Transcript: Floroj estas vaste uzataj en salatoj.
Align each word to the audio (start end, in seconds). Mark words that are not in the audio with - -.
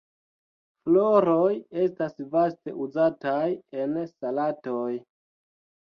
Floroj 0.87 1.51
estas 1.83 2.17
vaste 2.37 2.75
uzataj 2.87 3.45
en 3.85 3.97
salatoj. 4.17 4.91